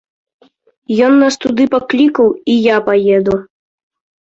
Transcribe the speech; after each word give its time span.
Ён 1.07 1.13
нас 1.25 1.37
туды 1.43 1.67
паклікаў, 1.75 2.27
і 2.55 2.59
я 2.73 2.77
паеду. 2.91 3.39